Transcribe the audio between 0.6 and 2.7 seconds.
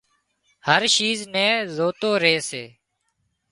هر شيز نين زوتو ري سي